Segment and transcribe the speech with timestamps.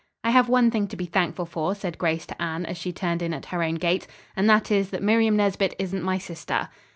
[0.23, 3.21] "I have one thing to be thankful for," said Grace to Anne, as she turned
[3.21, 6.69] in at her own gate, "and that is that Miriam Nesbit isn't my sister."